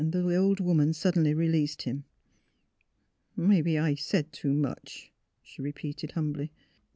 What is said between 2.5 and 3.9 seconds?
*' Mebbe